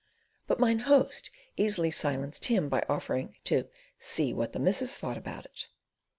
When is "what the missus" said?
4.33-4.95